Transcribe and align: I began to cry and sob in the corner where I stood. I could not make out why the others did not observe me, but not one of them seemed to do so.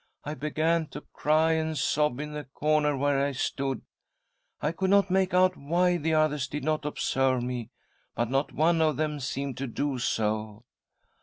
I 0.23 0.33
began 0.33 0.87
to 0.87 1.01
cry 1.13 1.51
and 1.51 1.77
sob 1.77 2.19
in 2.19 2.33
the 2.33 2.45
corner 2.45 2.97
where 2.97 3.23
I 3.23 3.33
stood. 3.33 3.83
I 4.59 4.71
could 4.71 4.89
not 4.89 5.11
make 5.11 5.31
out 5.31 5.55
why 5.55 5.97
the 5.97 6.15
others 6.15 6.47
did 6.47 6.63
not 6.63 6.85
observe 6.85 7.43
me, 7.43 7.69
but 8.15 8.27
not 8.27 8.51
one 8.51 8.81
of 8.81 8.97
them 8.97 9.19
seemed 9.19 9.57
to 9.59 9.67
do 9.67 9.99
so. 9.99 10.63